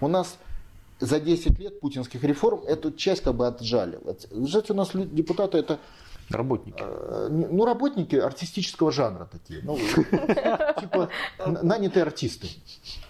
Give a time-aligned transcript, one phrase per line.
[0.00, 0.38] у нас
[0.98, 3.98] за 10 лет путинских реформ эту часть как бы отжали.
[4.30, 5.78] Жать у нас депутаты это
[6.30, 6.80] Работники.
[6.80, 9.60] Э, ну, работники артистического жанра такие.
[9.64, 9.76] Ну,
[10.80, 11.08] типа
[11.44, 12.48] нанятые артисты.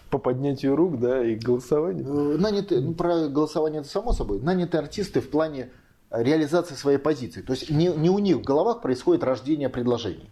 [0.09, 2.33] По поднятию рук, да, и голосованию?
[2.33, 4.39] Э, нанятые, ну, про голосование это само собой.
[4.41, 5.69] Нанятые артисты в плане
[6.09, 7.41] реализации своей позиции.
[7.41, 10.29] То есть не, не у них в головах происходит рождение предложений.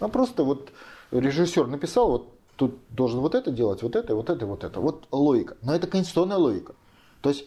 [0.00, 0.72] А просто вот
[1.10, 4.80] режиссер написал, вот тут должен вот это делать, вот это, вот это, вот это.
[4.80, 5.56] Вот логика.
[5.62, 6.74] Но это конституционная логика.
[7.20, 7.44] То есть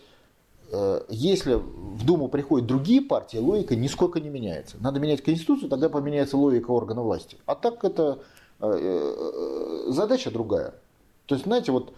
[0.73, 4.77] Э, если в Думу приходят другие партии, логика нисколько не меняется.
[4.79, 7.37] Надо менять Конституцию, тогда поменяется логика органов власти.
[7.45, 8.19] А так это
[8.59, 10.73] э, э, задача другая.
[11.25, 11.93] То есть, знаете, вот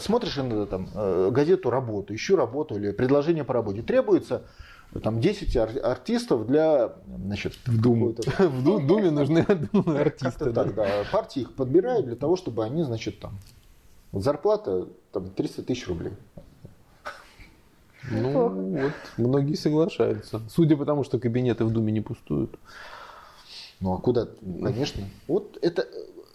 [0.00, 0.88] смотришь иногда там
[1.32, 4.42] газету «Работу», ищу работу или предложение по работе, требуется
[5.02, 8.14] там 10 артистов для значит, в Думу.
[8.38, 9.40] В Думе нужны
[9.86, 10.50] артисты.
[10.50, 10.64] Да.
[10.64, 13.38] Тогда партии их подбирают для того, чтобы они, значит, там
[14.12, 16.12] зарплата там 300 тысяч рублей.
[18.10, 20.40] Ну, вот, многие соглашаются.
[20.48, 22.58] Судя по тому, что кабинеты в Думе не пустуют.
[23.80, 24.26] Ну, а куда?
[24.62, 25.04] Конечно.
[25.26, 25.86] Вот это,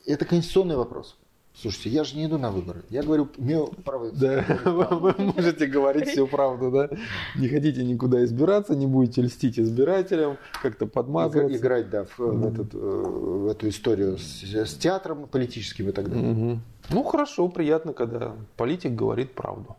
[0.06, 1.18] это конституционный вопрос.
[1.56, 2.84] Слушайте, я же не иду на выборы.
[2.90, 4.12] Я говорю, имею право.
[4.12, 6.90] Да, вы можете говорить всю правду, да?
[7.36, 11.56] Не хотите никуда избираться, не будете льстить избирателям, как-то подмазываться.
[11.56, 16.10] Играть, да, в, в, этот, э, в эту историю с, с театром политическим и так
[16.10, 16.32] далее.
[16.32, 16.60] Угу.
[16.90, 19.76] Ну, хорошо, приятно, когда политик говорит правду.